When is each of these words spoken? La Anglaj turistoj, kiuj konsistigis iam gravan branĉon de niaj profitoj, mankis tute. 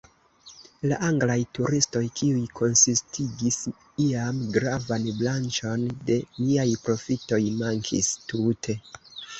La 0.91 0.95
Anglaj 1.07 1.35
turistoj, 1.57 2.01
kiuj 2.21 2.47
konsistigis 2.61 3.59
iam 4.07 4.41
gravan 4.57 5.07
branĉon 5.21 5.85
de 6.11 6.19
niaj 6.43 6.69
profitoj, 6.89 7.43
mankis 7.63 8.13
tute. 8.35 8.83